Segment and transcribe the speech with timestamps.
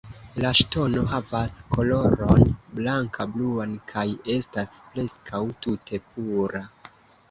[0.43, 2.49] La ŝtono havas koloron
[2.81, 4.09] blanka-bluan kaj
[4.41, 6.69] estas preskaŭ tute pura.